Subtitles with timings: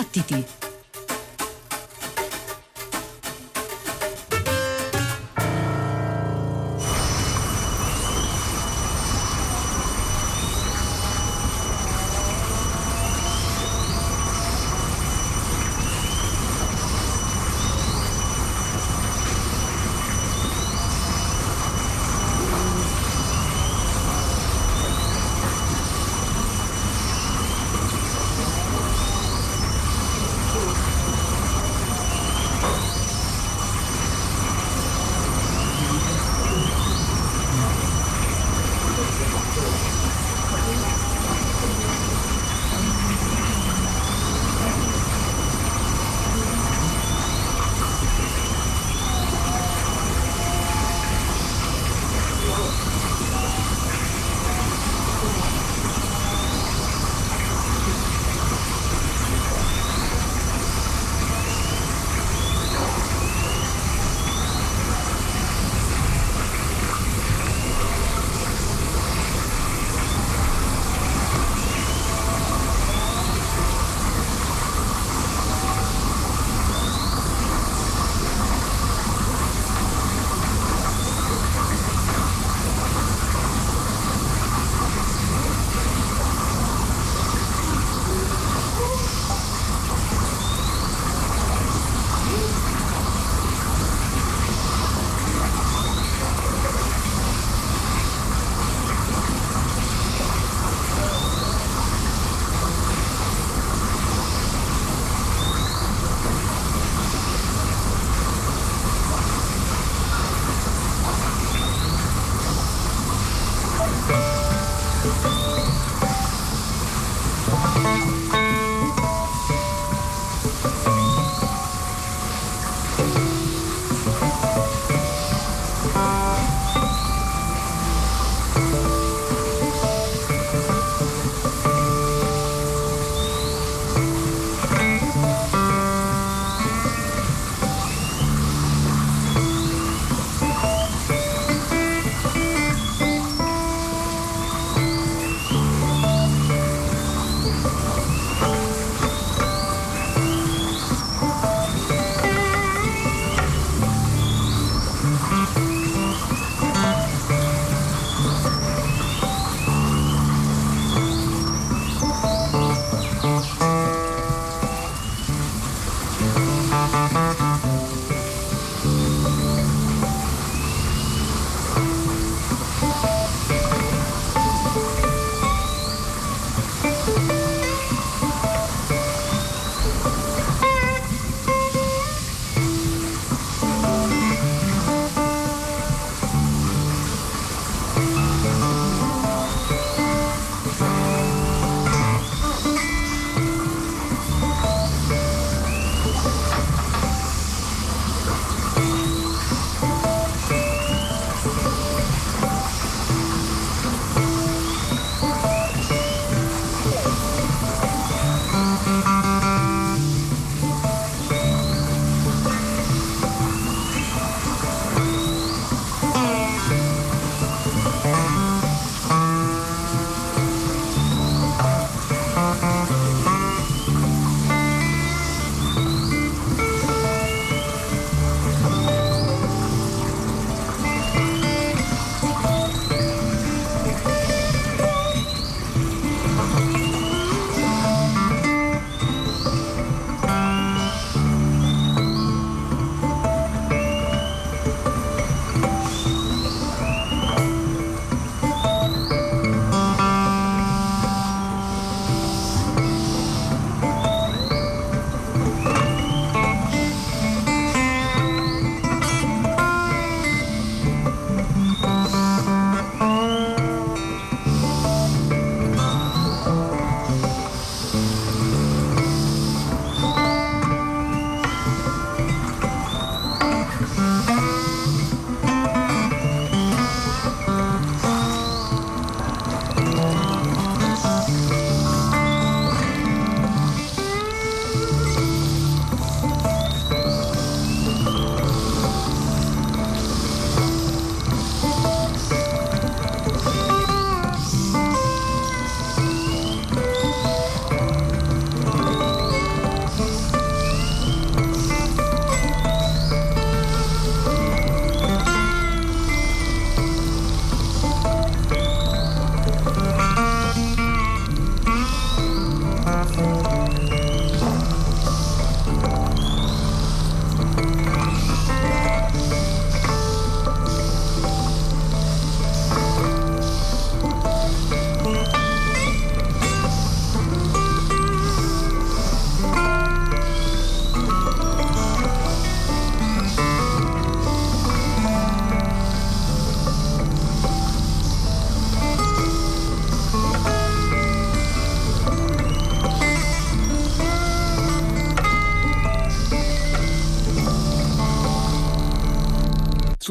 [0.00, 0.69] Battiti!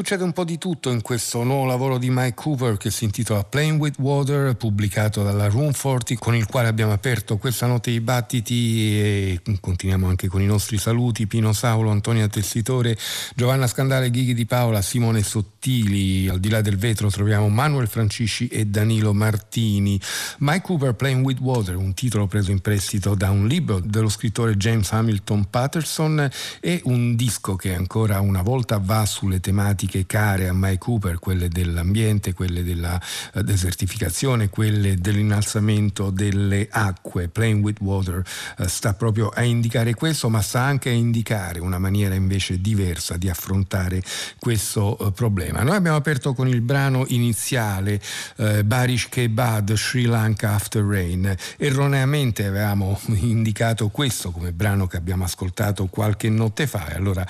[0.10, 3.44] Succede un po' di tutto in questo nuovo lavoro di Mike Cooper che si intitola
[3.44, 8.00] Playing with Water, pubblicato dalla Room 40, con il quale abbiamo aperto questa notte i
[8.00, 11.28] battiti e continuiamo anche con i nostri saluti.
[11.28, 12.98] Pino Saulo, Antonia Tessitore,
[13.36, 16.28] Giovanna Scandale, Ghighi di Paola, Simone Sottili.
[16.28, 20.02] Al di là del vetro troviamo Manuel Francisci e Danilo Martini.
[20.40, 24.58] Mike Cooper, Playing with Water, un titolo preso in prestito da un libro dello scrittore
[24.58, 26.28] James Hamilton Patterson
[26.60, 31.20] e un disco che ancora una volta va sulle tematiche tematiche care a Mike Cooper,
[31.20, 33.00] quelle dell'ambiente, quelle della
[33.34, 37.28] eh, desertificazione, quelle dell'innalzamento delle acque.
[37.28, 38.24] Playing with Water
[38.58, 43.18] uh, sta proprio a indicare questo, ma sta anche a indicare una maniera invece diversa
[43.18, 44.02] di affrontare
[44.40, 45.64] questo uh, problema.
[45.64, 48.02] Noi abbiamo aperto con il brano iniziale
[48.38, 51.34] uh, Barish Kebad Sri Lanka After Rain.
[51.58, 57.26] Erroneamente avevamo indicato questo come brano che abbiamo ascoltato qualche notte fa e allora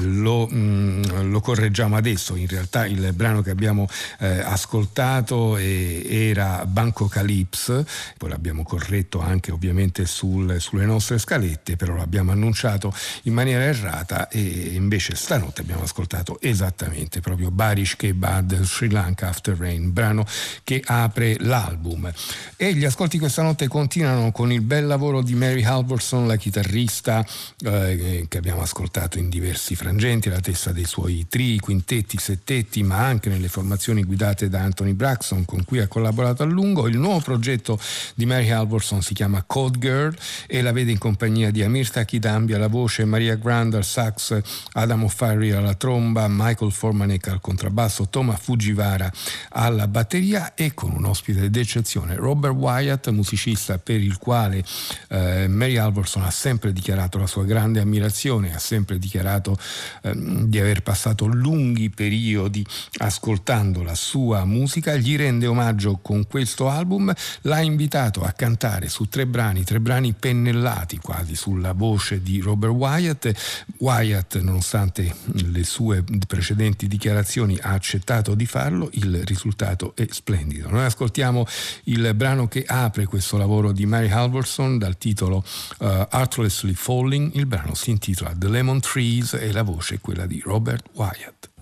[0.00, 3.88] lo, mh, mm, lo correggiamo diciamo adesso, in realtà il brano che abbiamo
[4.20, 7.84] eh, ascoltato eh, era Banco Calypse,
[8.16, 14.28] poi l'abbiamo corretto anche ovviamente sul, sulle nostre scalette, però l'abbiamo annunciato in maniera errata
[14.28, 20.24] e invece stanotte abbiamo ascoltato esattamente proprio Barish Kebad Sri Lanka After Rain, brano
[20.62, 22.12] che apre l'album.
[22.56, 27.26] E gli ascolti questa notte continuano con il bel lavoro di Mary Halvorson, la chitarrista
[27.64, 32.82] eh, che abbiamo ascoltato in diversi frangenti, la testa dei suoi tri, quindi quintetti, settetti,
[32.82, 36.88] ma anche nelle formazioni guidate da Anthony Braxton, con cui ha collaborato a lungo.
[36.88, 37.78] Il nuovo progetto
[38.14, 40.14] di Mary Halvorson si chiama Code Girl
[40.46, 44.38] e la vede in compagnia di Amir Takidambi alla voce, Maria Grand al sax,
[44.72, 49.10] Adam O'Farrill alla tromba, Michael Formanek al contrabbasso, Toma Fujiwara
[49.50, 54.62] alla batteria e con un ospite d'eccezione, Robert Wyatt, musicista per il quale
[55.08, 59.56] eh, Mary Halvorson ha sempre dichiarato la sua grande ammirazione, ha sempre dichiarato
[60.02, 62.66] eh, di aver passato lungo lunghi periodi
[62.98, 67.12] ascoltando la sua musica, gli rende omaggio con questo album,
[67.42, 72.72] l'ha invitato a cantare su tre brani, tre brani pennellati quasi sulla voce di Robert
[72.72, 73.32] Wyatt.
[73.78, 80.68] Wyatt, nonostante le sue precedenti dichiarazioni, ha accettato di farlo, il risultato è splendido.
[80.68, 81.46] Noi ascoltiamo
[81.84, 85.44] il brano che apre questo lavoro di Mary Halvorson dal titolo
[85.78, 90.26] uh, Artlessly Falling, il brano si intitola The Lemon Trees e la voce è quella
[90.26, 91.54] di Robert Wyatt.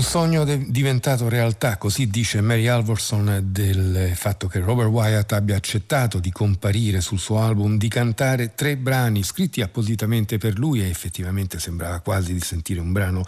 [0.00, 5.56] Un sogno de- diventato realtà, così dice Mary Alvorson del fatto che Robert Wyatt abbia
[5.56, 10.88] accettato di comparire sul suo album, di cantare tre brani scritti appositamente per lui e
[10.88, 13.22] effettivamente sembrava quasi di sentire un brano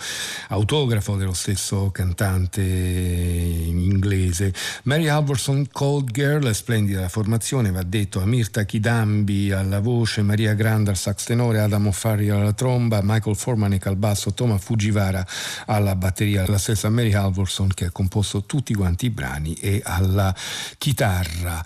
[0.49, 4.55] autografo dello stesso cantante inglese.
[4.85, 10.89] Mary Alvorson, Cold Girl, splendida formazione, va detto a Mirta Kidambi alla voce, Maria Granda
[10.89, 15.27] al sax tenore, Adam O'Farrill alla tromba, Michael Formanek al basso, Thomas Fujiwara
[15.67, 20.35] alla batteria la stessa Mary Halvorson che ha composto tutti quanti i brani e alla
[20.79, 21.63] chitarra.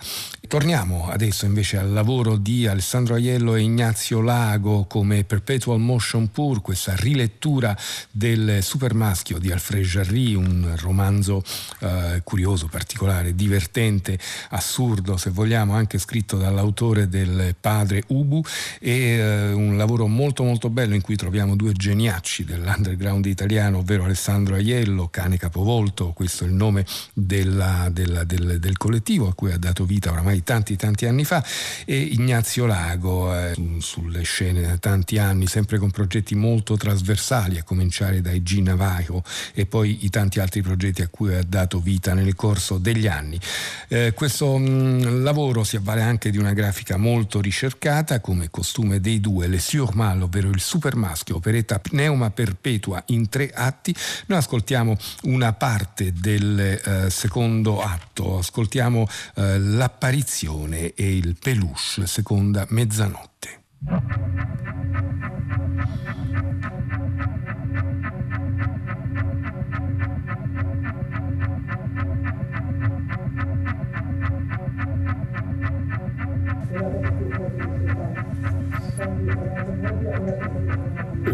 [0.47, 6.61] Torniamo adesso invece al lavoro di Alessandro Aiello e Ignazio Lago come Perpetual Motion Pur,
[6.61, 7.77] questa rilettura
[8.09, 11.43] del Supermaschio di Alfred Jarry, un romanzo
[11.79, 14.17] eh, curioso, particolare, divertente,
[14.51, 18.41] assurdo se vogliamo, anche scritto dall'autore del padre Ubu
[18.79, 24.05] e eh, un lavoro molto molto bello in cui troviamo due geniacci dell'underground italiano, ovvero
[24.05, 29.51] Alessandro Aiello, cane capovolto, questo è il nome della, della, del, del collettivo a cui
[29.51, 31.43] ha dato vita oramai tanti tanti anni fa
[31.85, 37.63] e Ignazio Lago eh, sulle scene da tanti anni sempre con progetti molto trasversali a
[37.63, 42.13] cominciare dai G Navajo e poi i tanti altri progetti a cui ha dato vita
[42.13, 43.39] nel corso degli anni.
[43.87, 48.99] Eh, questo mh, mm, lavoro si avvale anche di una grafica molto ricercata come costume
[48.99, 53.95] dei due Le Surmal, ovvero il supermaschio, operetta pneuma perpetua in tre atti.
[54.27, 54.76] Noi ascoltiamo
[55.23, 63.63] una parte del eh, secondo atto, ascoltiamo eh, l'apparizione Apparizione e il Peluche, seconda mezzanotte.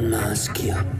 [0.09, 0.92] Maschio.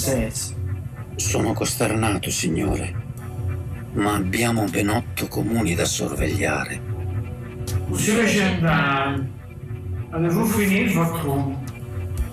[0.00, 0.54] Française?
[1.16, 2.94] Sono costernato, signore,
[3.92, 6.80] ma abbiamo ben otto comuni da sorvegliare.
[7.88, 9.28] Monsieur le gendarme,
[10.10, 11.58] avez-vous fini votre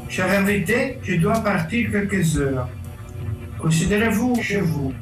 [0.08, 2.69] Cher invité, je dois partir quelques heures.
[3.58, 4.93] Considérez-vous chez vous.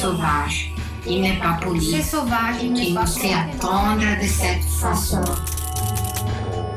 [0.00, 0.72] Sauvage.
[1.06, 1.92] Il n'est pas poli.
[1.92, 5.22] C'est sauvage, il n'est Il pas nous sait attendre de cette façon.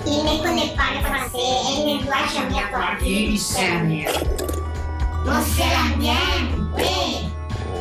[0.06, 3.78] Il ne connaît pas le français et il ne doit jamais avoir vu Il sait
[3.82, 4.12] rien.
[5.26, 6.14] On sera bien,
[6.76, 7.30] oui.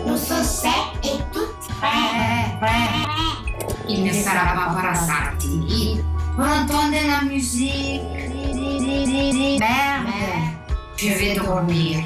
[0.07, 0.71] Nous sommes secs
[1.03, 2.71] et toutes prêts.
[3.89, 5.61] Il ne sera pas parassati.
[5.69, 6.05] Il
[6.37, 8.01] pour entendre la musique.
[9.59, 10.09] Merde.
[10.97, 11.99] Je vais dormir.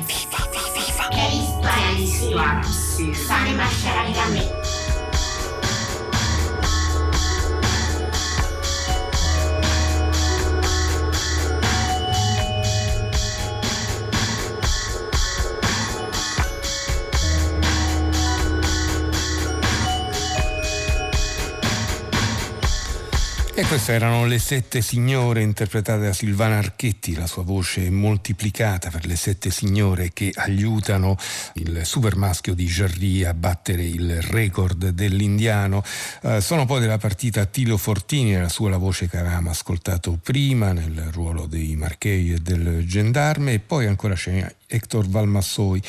[1.11, 4.66] Quelle histoire Quelle histoire Sane maschera di me.
[23.69, 29.17] Queste erano le sette signore interpretate da Silvana Archetti, la sua voce moltiplicata per le
[29.17, 31.17] sette signore che aiutano
[31.55, 35.83] il super maschio di Jarry a battere il record dell'indiano.
[36.23, 40.73] Eh, sono poi della partita Tilo Fortini, era sua la voce che avevamo ascoltato prima
[40.73, 45.81] nel ruolo dei Marchei e del Gendarme e poi ancora c'è Hector Valmassoi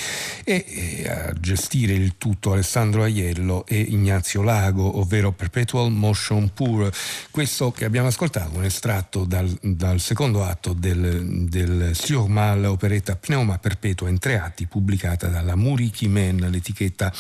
[0.44, 6.92] e, a gestire il tutto Alessandro Aiello e Ignazio Lago, ovvero Perpetual Motion Pure.
[7.32, 13.58] Questo che abbiamo ascoltato, un estratto dal, dal secondo atto del, del Surmal, operetta Pneuma
[13.58, 17.12] Perpetua in tre atti, pubblicata dalla Muriki Men, l'etichetta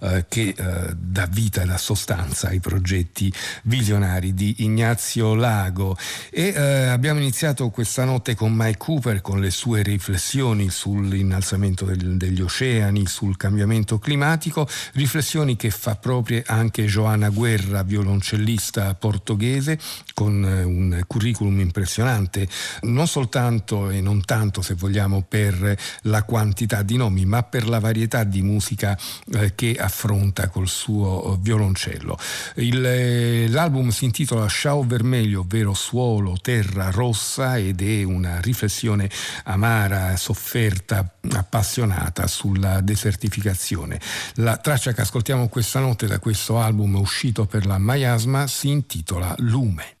[0.00, 3.32] eh, che eh, dà vita e dà sostanza ai progetti
[3.64, 5.96] visionari di Ignazio Lago.
[6.30, 12.16] E eh, abbiamo iniziato questa notte con Mike Cooper, con le sue riflessioni sull'innalzamento del,
[12.16, 19.78] degli oceani, sul cambiamento climatico, riflessioni che fa proprie anche Joana Guerra, violoncellista portoghese,
[20.14, 22.48] con eh, un curriculum impressionante,
[22.82, 27.78] non soltanto e non tanto se vogliamo per la quantità di nomi, ma per la
[27.78, 28.98] varietà di musica
[29.32, 32.18] eh, che affronta col suo violoncello.
[32.56, 39.08] Il, eh, l'album si intitola Sciao Vermelho, ovvero suolo, terra rossa ed è una riflessione
[39.44, 40.78] amara, sofferta,
[41.32, 44.00] appassionata sulla desertificazione.
[44.34, 49.34] La traccia che ascoltiamo questa notte da questo album uscito per la Miasma si intitola
[49.38, 49.98] Lume.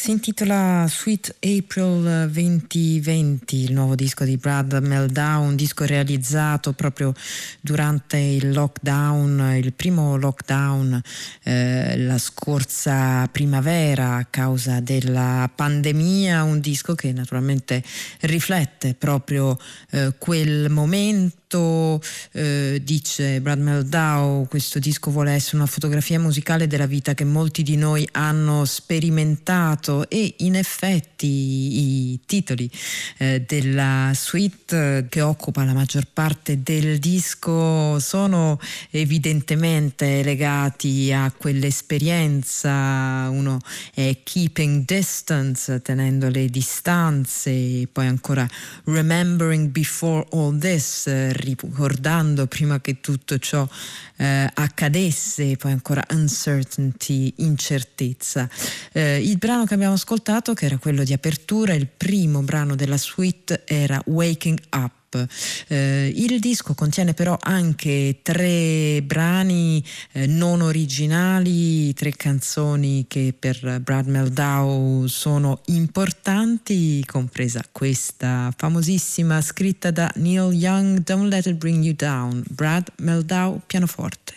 [0.00, 7.12] Si intitola Sweet April 2020, il nuovo disco di Brad Meldown, un disco realizzato proprio
[7.60, 11.02] durante il lockdown, il primo lockdown
[11.42, 17.84] eh, la scorsa primavera a causa della pandemia, un disco che naturalmente
[18.20, 19.58] riflette proprio
[19.90, 22.00] eh, quel momento
[22.32, 27.62] eh, dice Brad Meldow, questo disco vuole essere una fotografia musicale della vita che molti
[27.62, 32.70] di noi hanno sperimentato e in effetti i titoli
[33.18, 38.58] eh, della suite eh, che occupa la maggior parte del disco sono
[38.90, 43.58] evidentemente legati a quell'esperienza, uno
[43.92, 48.48] è Keeping Distance, tenendo le distanze, poi ancora
[48.84, 53.68] Remembering Before All This, ricordando prima che tutto ciò
[54.16, 58.48] eh, accadesse, poi ancora uncertainty, incertezza.
[58.92, 62.98] Eh, il brano che abbiamo ascoltato, che era quello di apertura, il primo brano della
[62.98, 65.26] suite era Waking Up.
[65.68, 73.80] Eh, il disco contiene però anche tre brani eh, non originali, tre canzoni che per
[73.82, 81.82] Brad Meldow sono importanti, compresa questa famosissima scritta da Neil Young, Don't Let It Bring
[81.82, 84.34] You Down, Brad Meldow, pianoforte.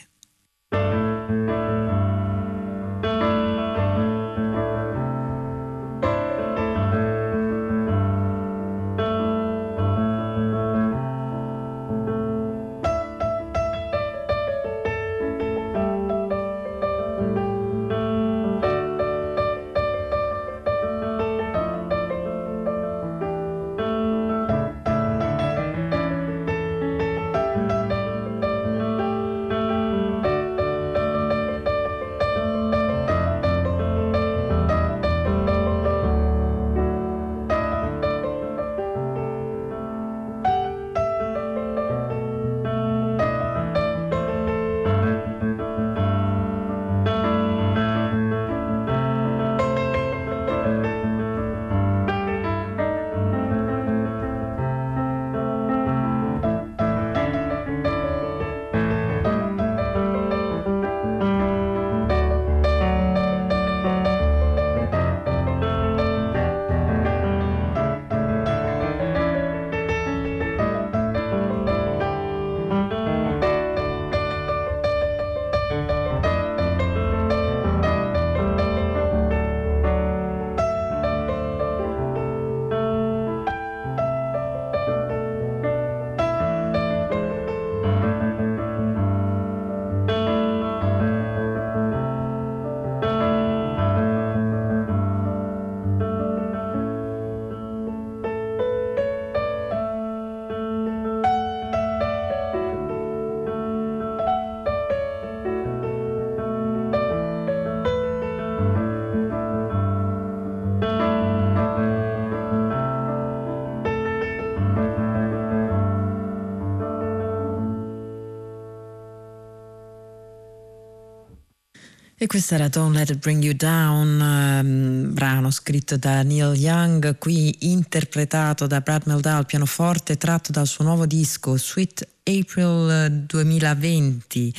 [122.24, 127.17] E questa era Don't Let It Bring You Down, um, brano scritto da Neil Young,
[127.17, 134.54] qui interpretato da Brad Meldau al pianoforte, tratto dal suo nuovo disco Sweet April 2020,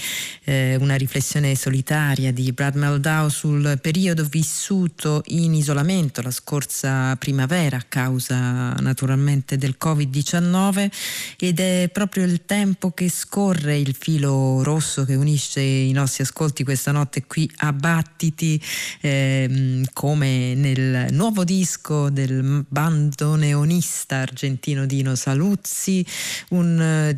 [0.44, 7.78] eh, una riflessione solitaria di Brad Meldau sul periodo vissuto in isolamento la scorsa primavera
[7.78, 10.90] a causa naturalmente del Covid-19
[11.38, 16.64] ed è proprio il tempo che scorre il filo rosso che unisce i nostri ascolti
[16.64, 18.62] questa notte qui a Battiti
[19.00, 26.04] eh, come nel nuovo disco del bandoneonista argentino Dino Saluzzi,
[26.50, 27.12] un uh,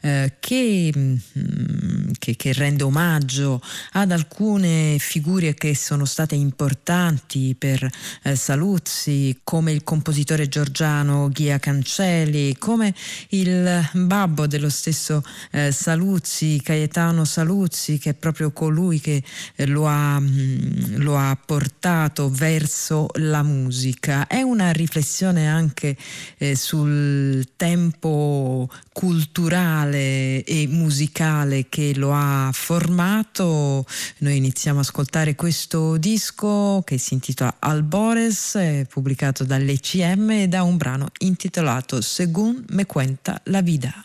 [0.00, 3.60] eh, che, mm, che, che, rende omaggio
[3.92, 7.88] ad alcune figure che sono state importanti per
[8.22, 12.94] eh, Saluzzi, come il compositore giorgiano Ghia Cancelli, come
[13.30, 19.22] il babbo dello stesso eh, Saluzzi, Caetano Saluzzi, che è proprio colui che
[19.56, 24.26] eh, lo ha, mm, lo ha portato verso la musica.
[24.26, 25.96] È una riflessione anche
[26.38, 33.86] eh, sul tempo culturale e musicale che lo ha formato.
[34.18, 40.76] Noi iniziamo a ascoltare questo disco che si intitola Albores, pubblicato dall'ECM e da un
[40.76, 44.02] brano intitolato Según me cuenta la vida.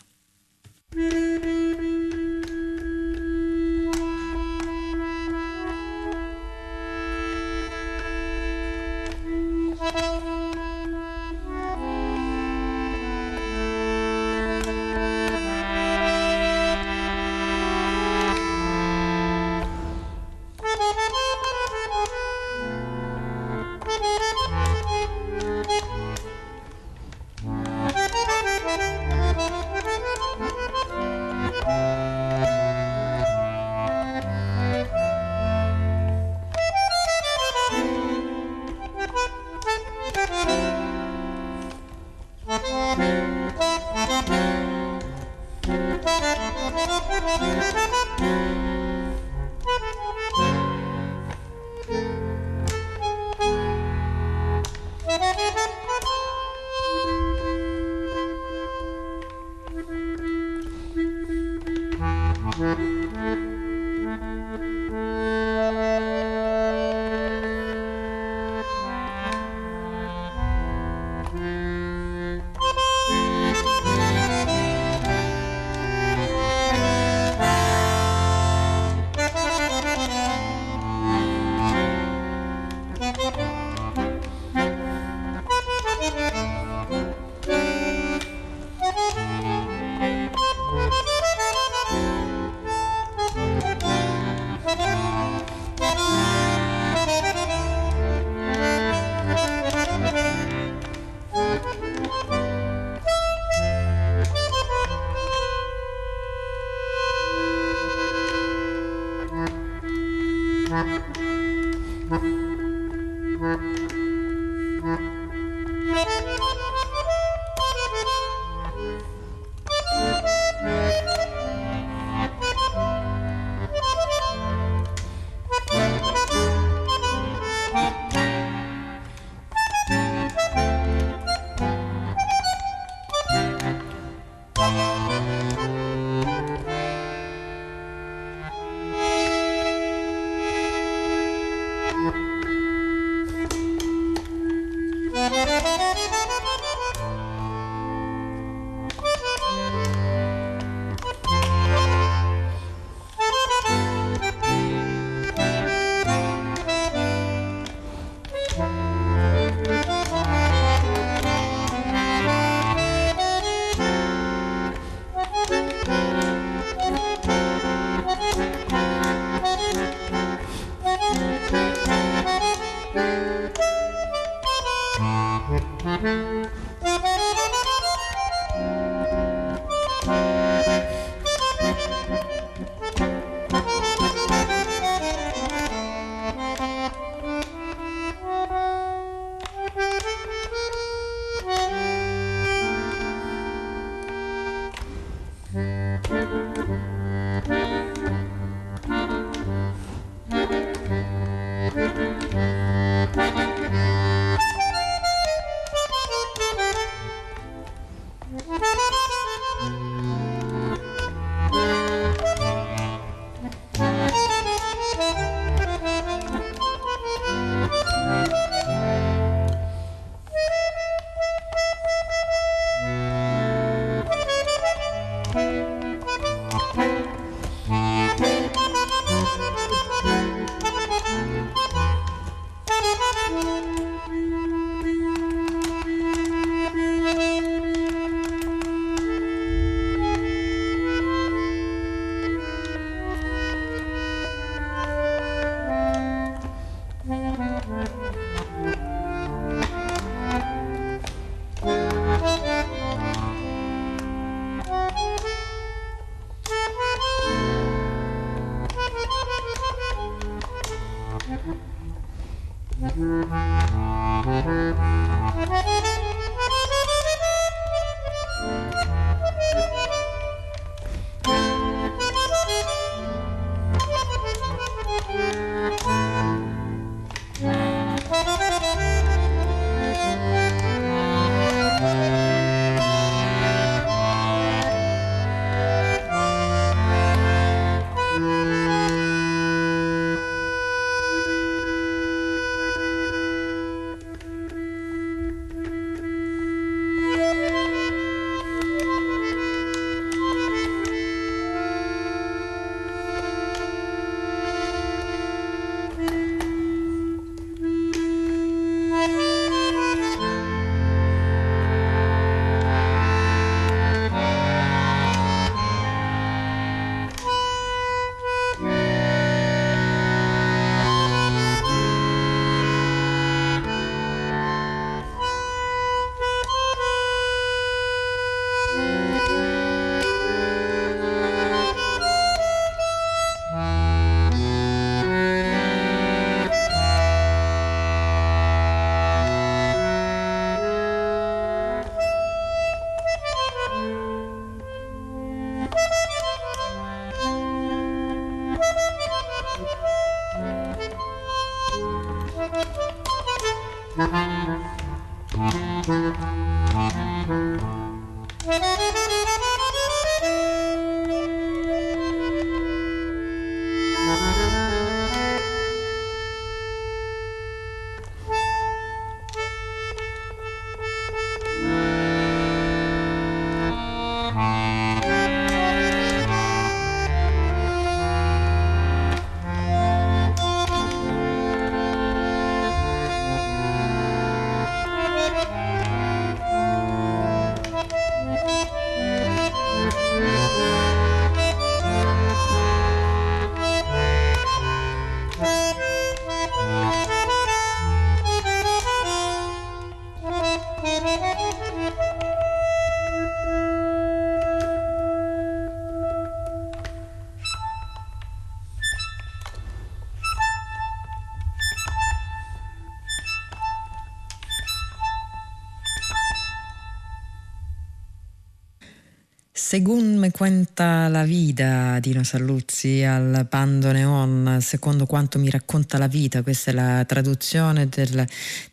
[419.74, 426.06] Según me cuenta la vita, Dino Salluzzi al Bando Neon, secondo quanto mi racconta la
[426.06, 428.24] vita, questa è la traduzione del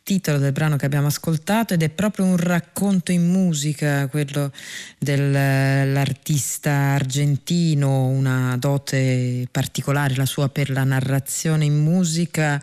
[0.04, 4.52] titolo del brano che abbiamo ascoltato ed è proprio un racconto in musica, quello
[5.00, 12.62] dell'artista argentino, una dote particolare, la sua per la narrazione in musica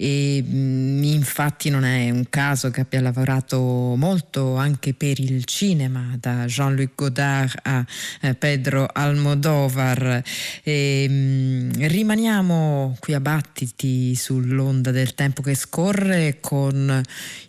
[0.00, 3.58] e mm, infatti non è un caso che abbia lavorato
[3.96, 7.84] molto anche per il cinema, da Jean-Luc Godard a
[8.22, 10.22] eh, Pedro Almodovar.
[10.62, 17.02] E, mm, rimaniamo qui a battiti sull'onda del tempo che scorre con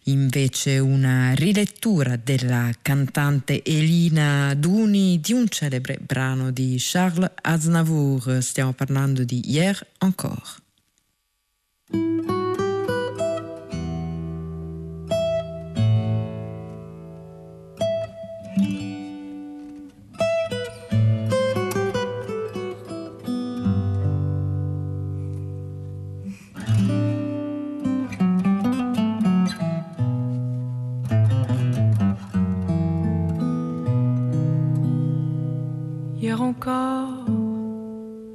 [0.06, 8.40] invece una rilettura della cantante Elina Duni di un celebre brano di Charles Aznavour.
[8.42, 10.60] Stiamo parlando di Hier encore.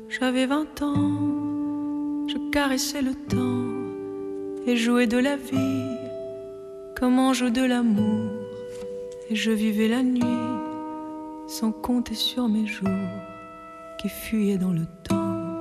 [0.09, 5.97] J'avais vingt ans, je caressais le temps et jouais de la vie
[6.99, 8.31] comme on joue de l'amour.
[9.29, 10.23] Et je vivais la nuit
[11.47, 12.89] sans compter sur mes jours
[14.01, 15.61] qui fuyaient dans le temps.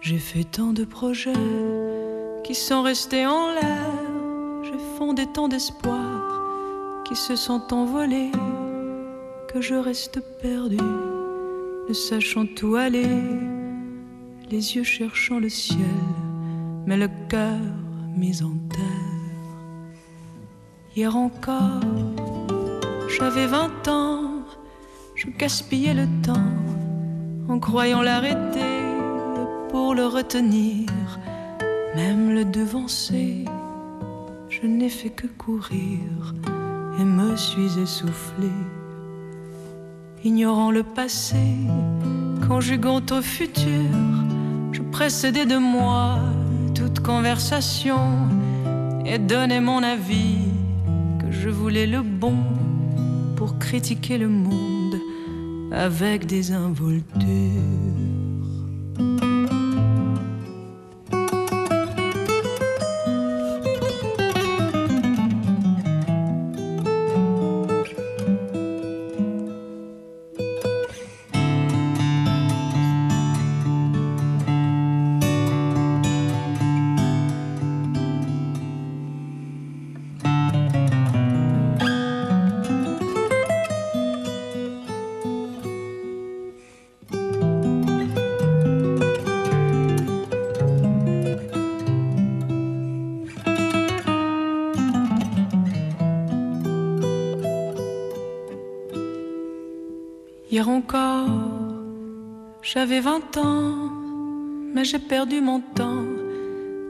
[0.00, 1.32] J'ai fait tant de projets
[2.44, 3.90] qui sont restés en l'air.
[4.64, 8.32] J'ai fondé tant d'espoirs qui se sont envolés
[9.52, 10.78] que je reste perdu,
[11.92, 13.22] sachant où aller,
[14.50, 15.78] les yeux cherchant le ciel,
[16.86, 17.58] mais le cœur
[18.16, 18.80] mis en terre.
[20.94, 21.80] Hier encore,
[23.08, 24.44] j'avais vingt ans,
[25.14, 26.54] je gaspillais le temps
[27.48, 28.84] en croyant l'arrêter
[29.70, 30.88] pour le retenir,
[31.96, 33.44] même le devancer.
[34.48, 36.34] Je n'ai fait que courir
[36.98, 38.50] et me suis essoufflé
[40.24, 41.36] ignorant le passé,
[42.46, 43.90] conjuguant au futur,
[44.72, 46.18] je précédais de moi
[46.74, 47.98] toute conversation
[49.06, 50.48] et donnais mon avis
[51.20, 52.36] que je voulais le bon
[53.36, 54.96] pour critiquer le monde
[55.72, 57.79] avec des involtures.
[102.72, 103.90] J'avais vingt ans,
[104.72, 106.04] mais j'ai perdu mon temps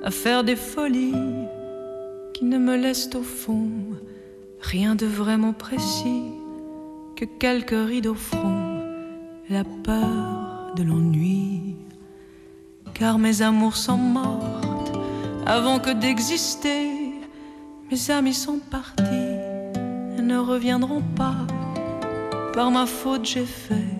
[0.05, 1.15] à faire des folies
[2.35, 3.71] qui ne me laissent au fond
[4.61, 6.25] rien de vraiment précis
[7.17, 8.83] que quelques rides au front,
[9.49, 11.77] la peur de l'ennui.
[12.93, 14.93] Car mes amours sont mortes
[15.47, 16.91] avant que d'exister,
[17.91, 19.33] mes amis sont partis
[20.19, 21.47] et ne reviendront pas.
[22.53, 24.00] Par ma faute, j'ai fait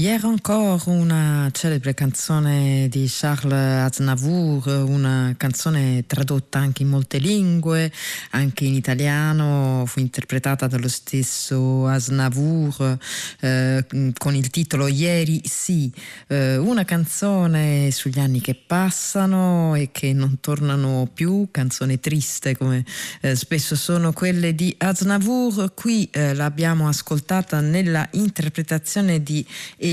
[0.11, 7.89] Hier encore una celebre canzone di Charles Aznavour, una canzone tradotta anche in molte lingue,
[8.31, 12.97] anche in italiano, fu interpretata dallo stesso Aznavour
[13.39, 13.85] eh,
[14.17, 15.89] con il titolo Ieri sì,
[16.27, 22.83] eh, una canzone sugli anni che passano e che non tornano più, canzone triste come
[23.21, 29.47] eh, spesso sono quelle di Aznavour, qui eh, l'abbiamo ascoltata nella interpretazione di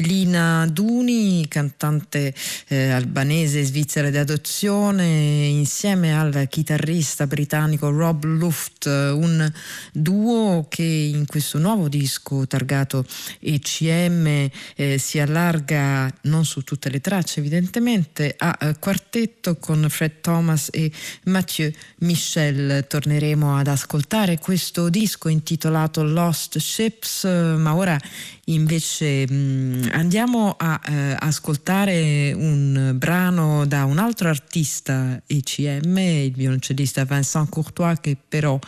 [0.08, 2.32] Elina Duni, cantante
[2.68, 5.04] eh, albanese svizzera di adozione,
[5.48, 9.52] insieme al chitarrista britannico Rob Luft, un
[9.92, 13.04] duo che in questo nuovo disco targato
[13.38, 20.22] ECM eh, si allarga non su tutte le tracce evidentemente a eh, quartetto con Fred
[20.22, 20.90] Thomas e
[21.24, 22.86] Mathieu Michel.
[22.88, 28.00] Torneremo ad ascoltare questo disco intitolato Lost Ships, ma ora
[28.48, 36.32] Invece mh, mm, andiamo a eh, ascoltare un brano da un altro artista ECM, il
[36.32, 38.58] violoncellista Vincent Courtois, che però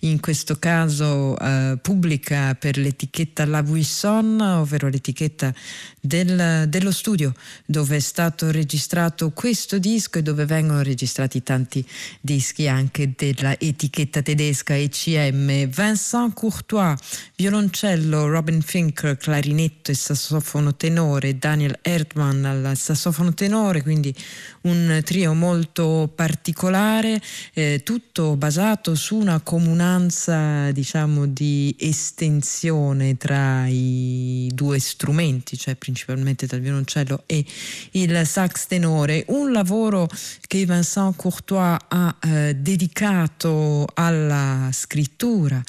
[0.00, 5.54] in questo caso eh, pubblica per l'etichetta La Buisson, ovvero l'etichetta
[6.00, 7.34] del, dello studio
[7.64, 11.84] dove è stato registrato questo disco e dove vengono registrati tanti
[12.20, 15.68] dischi anche della etichetta tedesca ECM.
[15.68, 16.98] Vincent Courtois,
[17.36, 24.12] violoncello, Robin Finker, clarinetto e sassofono tenore, Daniel Erdmann al sassofono tenore, quindi
[24.62, 27.20] un trio molto particolare,
[27.54, 36.46] eh, tutto basato su una comunanza diciamo di estensione tra i due strumenti, cioè principalmente
[36.46, 37.44] dal violoncello e
[37.92, 40.08] il sax tenore, un lavoro
[40.46, 45.62] che Vincent Courtois ha eh, dedicato alla scrittura,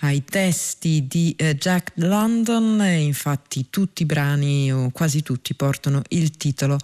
[0.00, 2.80] ai testi di eh, Jack London.
[2.84, 6.78] Infatti tutti i brani o quasi tutti portano il titolo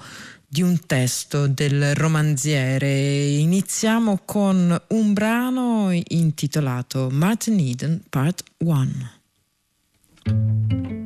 [0.53, 3.39] di un testo del romanziere.
[3.39, 11.02] Iniziamo con un brano intitolato Martin Eden Part 1.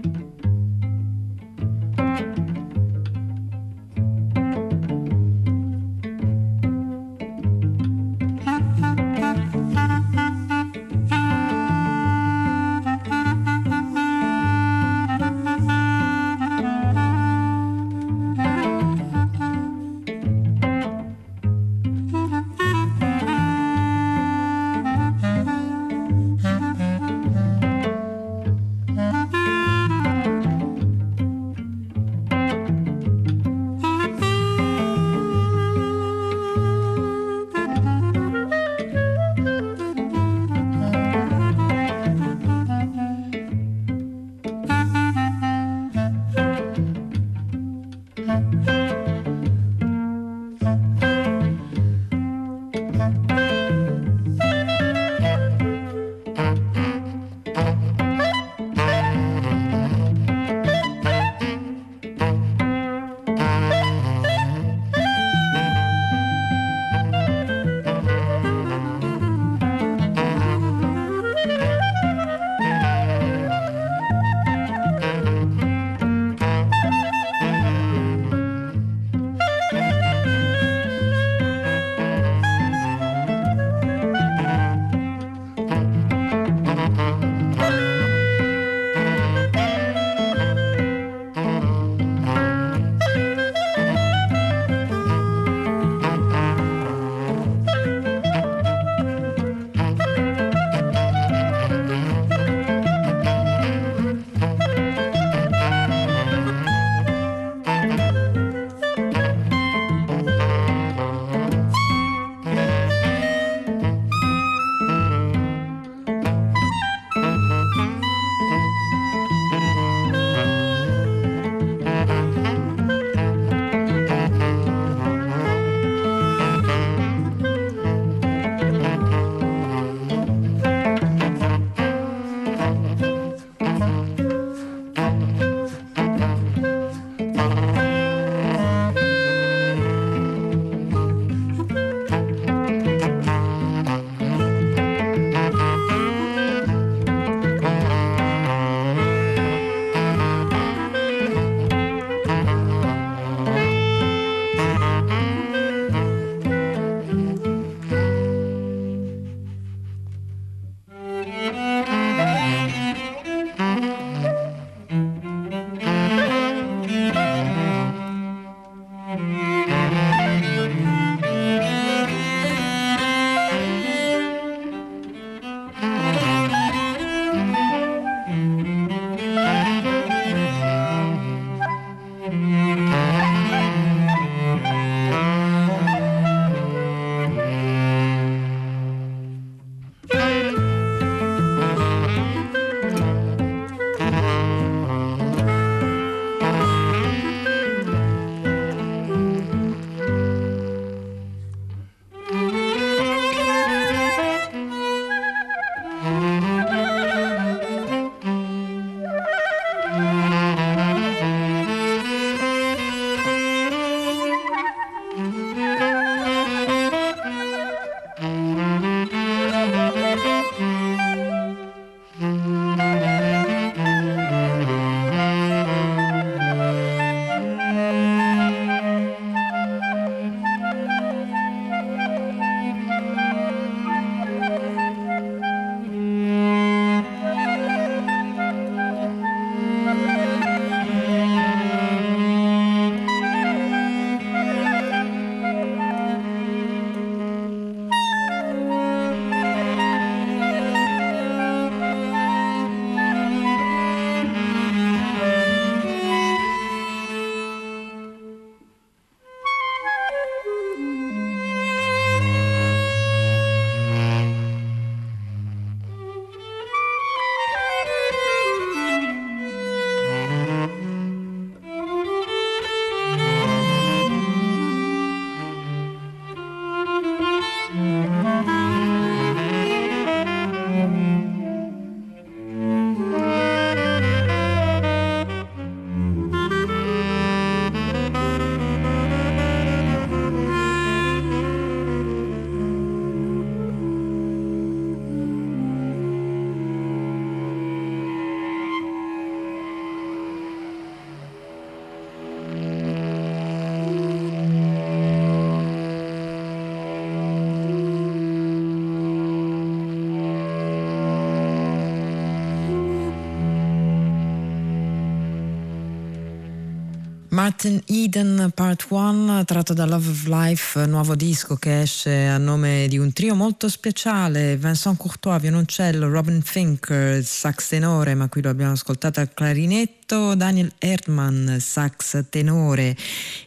[317.47, 322.87] Martin Eden Part 1 tratto da Love of Life, nuovo disco che esce a nome
[322.89, 328.49] di un trio molto speciale, Vincent Courtois, violoncello, Robin Fink, sax tenore, ma qui lo
[328.49, 332.97] abbiamo ascoltato al clarinetto, Daniel Erdmann, sax tenore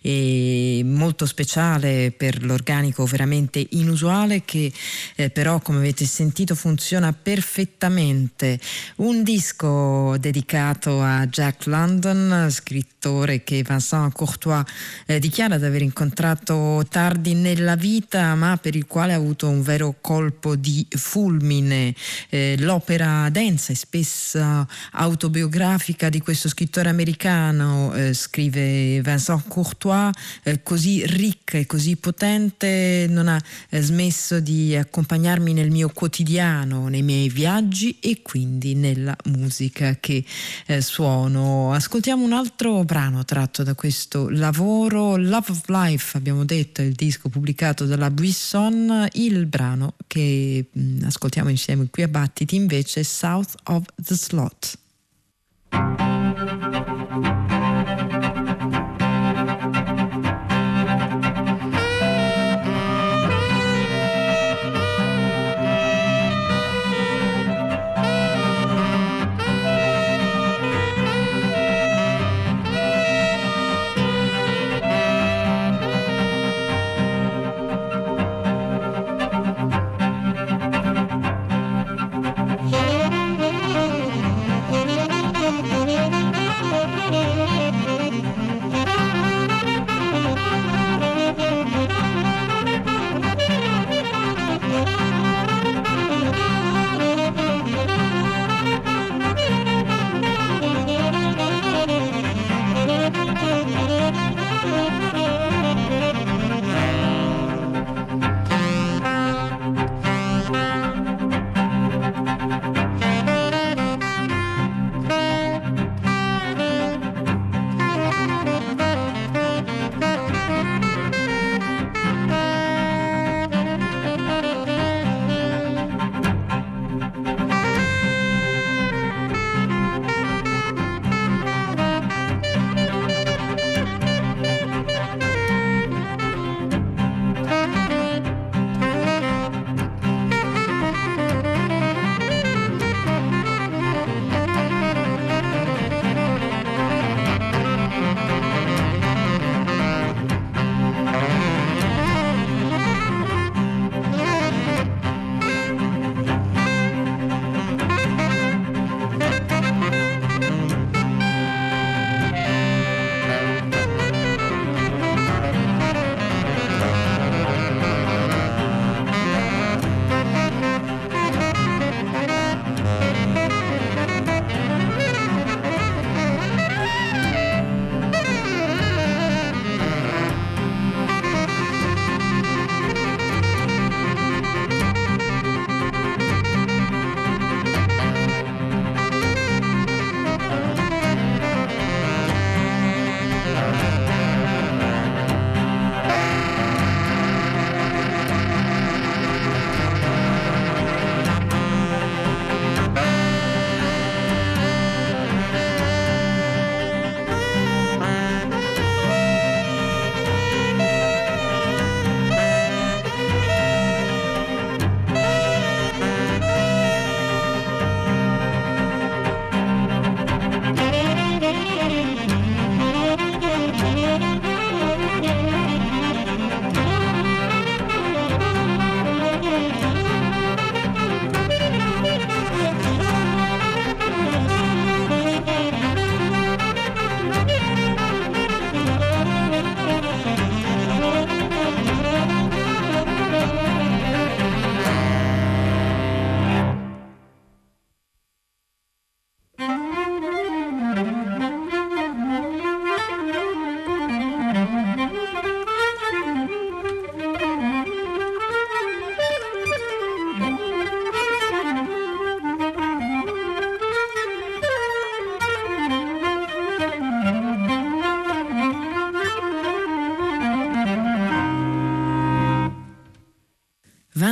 [0.01, 4.69] e molto speciale per l'organico veramente inusuale che
[5.15, 8.59] eh, però come avete sentito funziona perfettamente.
[8.97, 14.65] Un disco dedicato a Jack London, scrittore che Vincent Courtois
[15.05, 19.61] eh, dichiara di aver incontrato tardi nella vita, ma per il quale ha avuto un
[19.61, 21.95] vero colpo di fulmine.
[22.27, 30.61] Eh, l'opera densa e spesso autobiografica di questo scrittore americano, eh, scrive Vincent Courtois, eh,
[30.63, 37.03] così ricca e così potente, non ha eh, smesso di accompagnarmi nel mio quotidiano, nei
[37.03, 40.25] miei viaggi e quindi nella musica che
[40.65, 41.73] eh, suono.
[41.73, 47.29] Ascoltiamo un altro brano tratto da questo lavoro, Love of Life, abbiamo detto, il disco
[47.29, 53.53] pubblicato dalla Buisson, il brano che mh, mm, ascoltiamo insieme qui a Battiti invece South
[53.65, 54.77] of the Slot.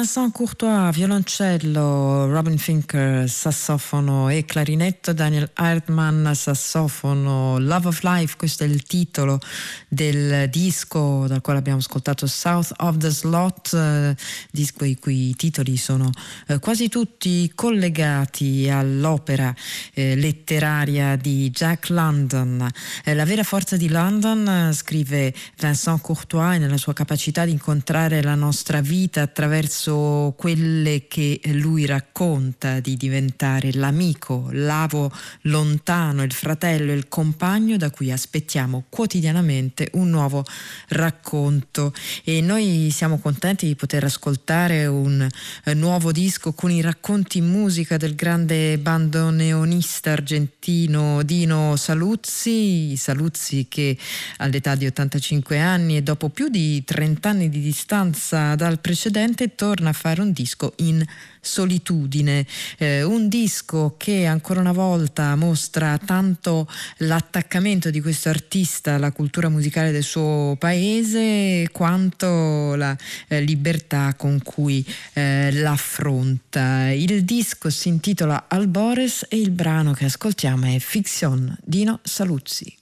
[0.07, 8.35] 500 Vincent Courtois, violoncello, Robin Finker, sassofono e clarinetto, Daniel Hartman, sassofono, Love of Life,
[8.35, 9.39] questo è il titolo
[9.87, 14.15] del disco dal quale abbiamo ascoltato South of the Slot, eh,
[14.51, 16.09] disco i cui titoli sono
[16.47, 19.53] eh, quasi tutti collegati all'opera
[19.93, 22.67] eh, letteraria di Jack London.
[23.03, 28.21] Eh, la vera forza di London, eh, scrive Vincent Courtois, nella sua capacità di incontrare
[28.21, 35.11] la nostra vita attraverso quelle che lui racconta, di diventare l'amico, l'avo
[35.41, 40.43] lontano, il fratello, il compagno da cui aspettiamo quotidianamente un nuovo
[40.89, 41.93] racconto.
[42.23, 45.27] E noi siamo contenti di poter ascoltare un
[45.65, 53.67] eh, nuovo disco con i racconti in musica del grande bandoneonista argentino Dino Saluzzi, Saluzzi
[53.69, 53.97] che
[54.37, 59.89] all'età di 85 anni e dopo più di 30 anni di distanza dal precedente torna
[59.89, 61.05] a fare un disco in
[61.39, 62.45] solitudine,
[62.77, 69.49] eh, un disco che ancora una volta mostra tanto l'attaccamento di questo artista alla cultura
[69.49, 72.95] musicale del suo paese quanto la
[73.27, 76.89] eh, libertà con cui eh, l'affronta.
[76.91, 82.75] Il disco si intitola Albores e il brano che ascoltiamo è Fiction Dino Saluzzi.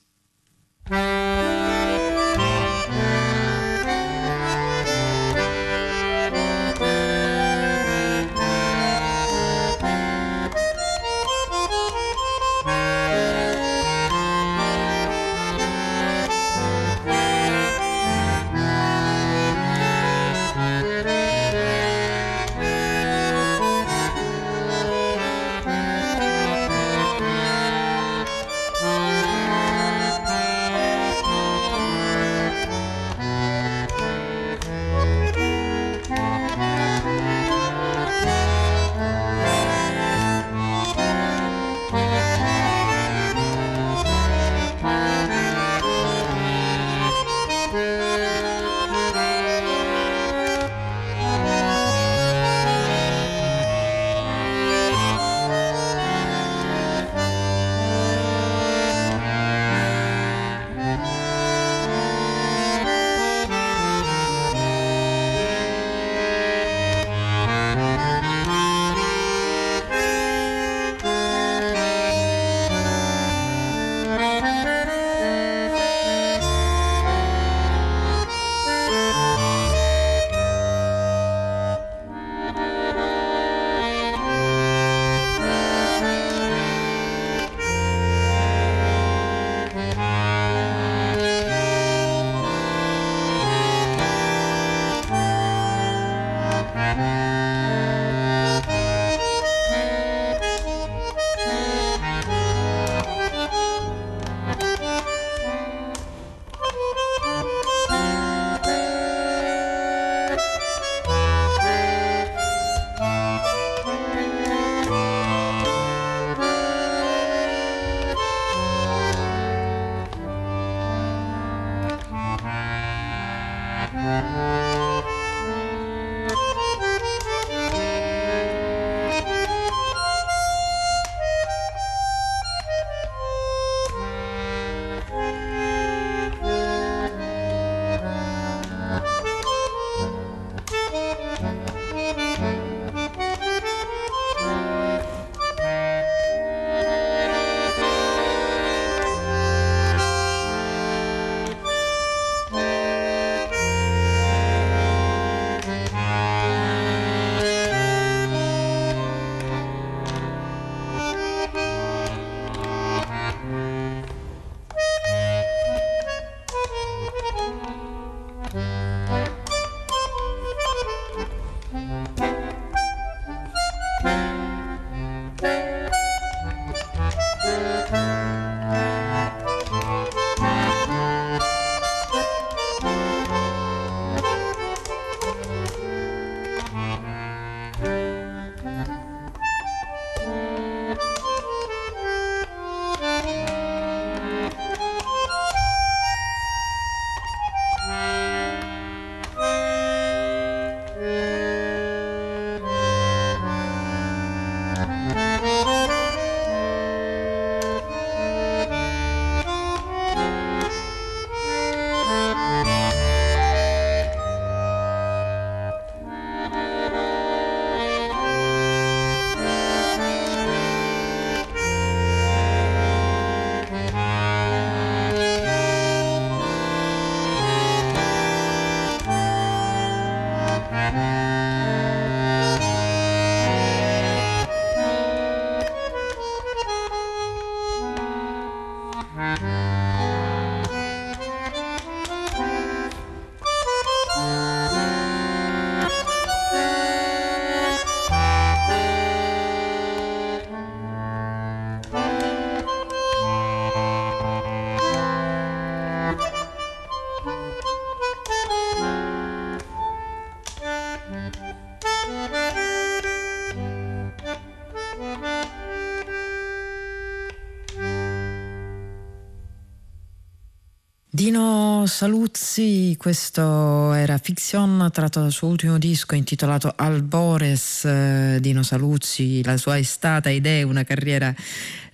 [271.86, 277.86] Saluzzi, questo era Fiction tratto dal suo ultimo disco intitolato Albores.
[277.86, 281.34] Eh, Dino Saluzzi, la sua è stata ed è una carriera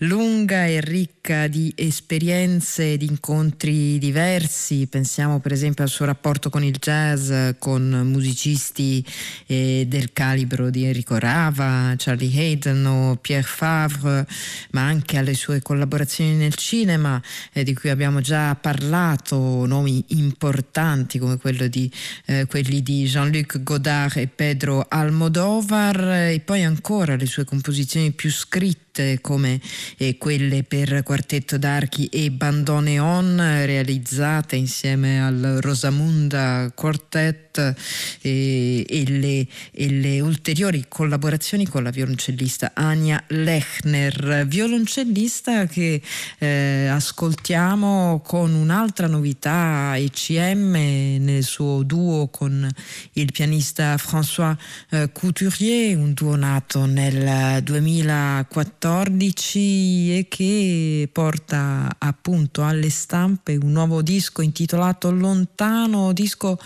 [0.03, 4.87] lunga e ricca di esperienze, di incontri diversi.
[4.87, 9.05] Pensiamo per esempio al suo rapporto con il jazz, con musicisti
[9.45, 14.25] eh, del calibro di Enrico Rava, Charlie Hayden o Pierre Favre,
[14.71, 17.21] ma anche alle sue collaborazioni nel cinema,
[17.53, 21.37] eh, di cui abbiamo già parlato, nomi importanti come
[21.69, 21.91] di,
[22.25, 28.31] eh, quelli di Jean-Luc Godard e Pedro Almodovar, e poi ancora le sue composizioni più
[28.31, 28.90] scritte
[29.21, 29.59] come
[29.97, 39.47] eh, quelle per quartetto d'archi e bandoneon realizzate insieme al Rosamunda Quartet eh, e, le,
[39.71, 46.01] e, le, ulteriori collaborazioni con la violoncellista Ania Lechner, violoncellista che
[46.37, 50.71] eh, ascoltiamo con un'altra novità ECM
[51.23, 52.69] nel suo duo con
[53.13, 54.55] il pianista François
[54.89, 63.71] eh, Couturier, un duo nato nel 2014 2014 e che porta appunto alle stampe un
[63.71, 66.59] nuovo disco intitolato Lontano, disco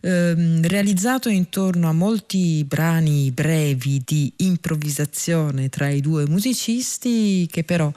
[0.00, 7.92] ehm, realizzato intorno a molti brani brevi di improvvisazione tra i due musicisti che però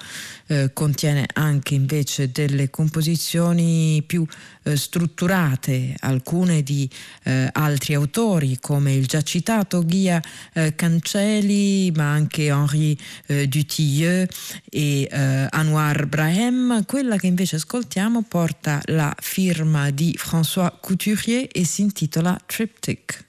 [0.47, 4.25] eh, contiene anche invece delle composizioni più
[4.63, 6.89] eh, strutturate, alcune di
[7.23, 10.21] eh, altri autori come il già citato Ghia
[10.53, 12.97] eh, Cancelli, ma anche Henri
[13.27, 14.27] eh, Dutilleux
[14.69, 16.85] e eh, Anwar Brahem.
[16.85, 23.23] Quella che invece ascoltiamo porta la firma di François Couturier e si intitola Triptych.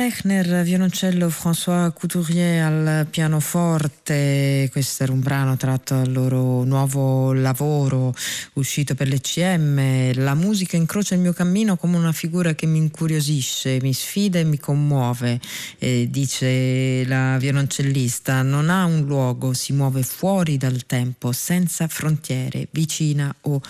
[0.00, 8.14] Lechner, violoncello, François Couturier al pianoforte, questo era un brano tratto dal loro nuovo lavoro
[8.54, 10.14] uscito per l'ECM.
[10.14, 14.44] La musica incrocia il mio cammino come una figura che mi incuriosisce, mi sfida e
[14.44, 15.38] mi commuove,
[15.78, 18.40] eh, dice la violoncellista.
[18.40, 23.60] Non ha un luogo, si muove fuori dal tempo, senza frontiere, vicina o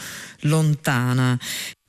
[0.42, 1.36] lontana.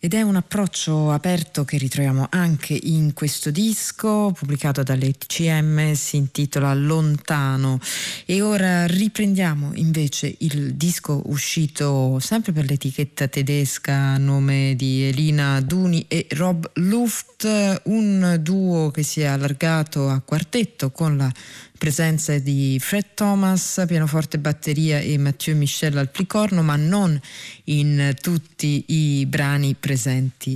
[0.04, 6.74] Ed è un approccio aperto che ritroviamo anche in questo disco pubblicato dall'ECM, si intitola
[6.74, 7.80] Lontano.
[8.26, 15.62] E ora riprendiamo invece il disco uscito sempre per l'etichetta tedesca a nome di Elina
[15.62, 21.32] Duni e Rob Luft, un duo che si è allargato a quartetto con la
[21.78, 27.20] presenza di Fred Thomas, pianoforte batteria e Mathieu Michel al plicorno, ma non
[27.66, 29.91] in tutti i brani presenti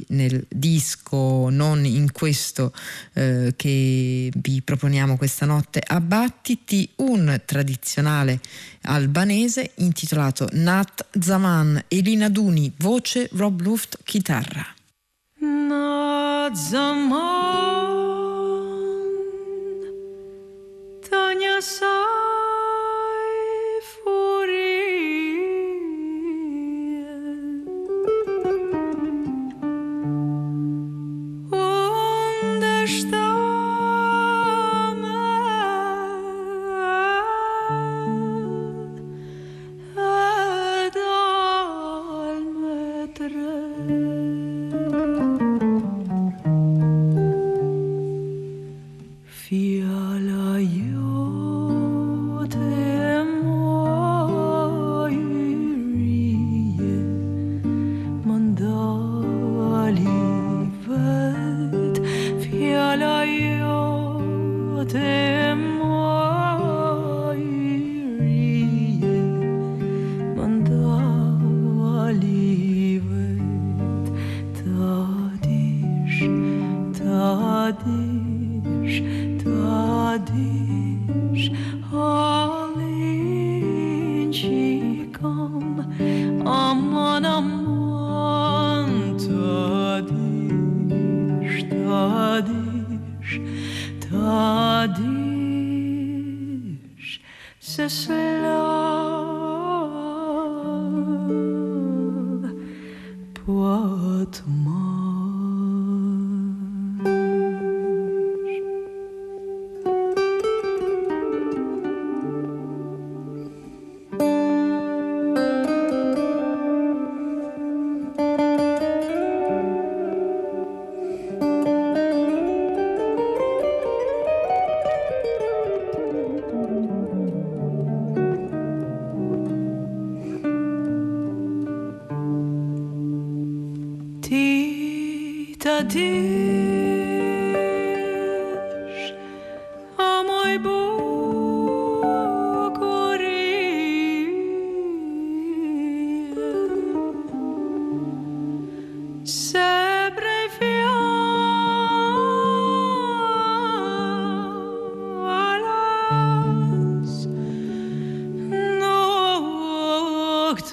[0.09, 2.73] nel disco, non in questo
[3.13, 8.39] eh, che vi proponiamo questa notte a Battiti, un tradizionale
[8.83, 14.65] albanese intitolato Nat Zaman, Elina Duni, voce, Rob Luft, chitarra.
[15.39, 17.75] Nat Zaman
[21.09, 22.34] Tanya sai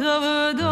[0.00, 0.71] Un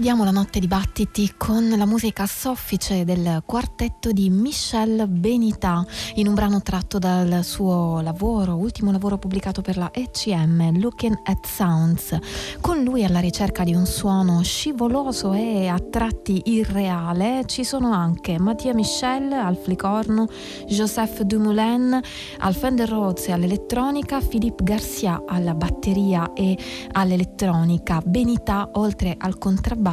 [0.00, 6.32] Concludiamo la notte dibattiti con la musica soffice del quartetto di Michel Benita in un
[6.32, 12.18] brano tratto dal suo lavoro, ultimo lavoro pubblicato per la ECM, Looking at Sounds.
[12.62, 18.38] Con lui alla ricerca di un suono scivoloso e a tratti irreale ci sono anche
[18.38, 20.28] Mattia Michel al flicorno,
[20.66, 22.00] Joseph Dumoulin
[22.38, 26.56] al Fender Rhodes e all'elettronica, Philippe Garcia alla batteria e
[26.92, 28.00] all'elettronica.
[28.02, 29.89] Benita oltre al contrabbasso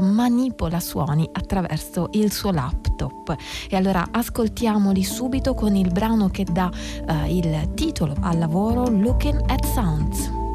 [0.00, 3.34] manipola suoni attraverso il suo laptop.
[3.68, 6.70] E allora ascoltiamoli subito con il brano che dà
[7.06, 10.45] eh, il titolo al lavoro Looking at Sounds.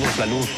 [0.00, 0.57] Todos la luz.